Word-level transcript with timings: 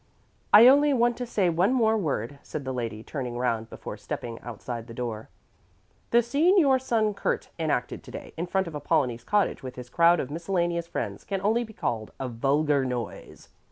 "I 0.51 0.67
only 0.67 0.93
want 0.95 1.15
to 1.17 1.27
say 1.27 1.47
one 1.51 1.73
more 1.73 1.95
word," 1.95 2.39
said 2.41 2.65
the 2.65 2.73
lady 2.73 3.03
turning 3.03 3.37
round 3.37 3.69
before 3.69 3.97
stepping 3.97 4.39
outside 4.39 4.87
the 4.87 4.95
door. 4.95 5.29
"The 6.09 6.23
scene 6.23 6.57
your 6.57 6.79
son 6.79 7.13
Kurt 7.13 7.49
enacted 7.59 8.01
to 8.05 8.09
day 8.09 8.33
in 8.35 8.47
front 8.47 8.65
of 8.65 8.73
Apollonie's 8.75 9.23
cottage 9.23 9.61
with 9.61 9.75
his 9.75 9.91
crowd 9.91 10.19
of 10.19 10.31
miscellaneous 10.31 10.87
friends 10.87 11.23
can 11.23 11.39
only 11.43 11.63
be 11.63 11.73
called 11.73 12.13
a 12.19 12.27
vulgar 12.27 12.83
noise." 12.83 13.49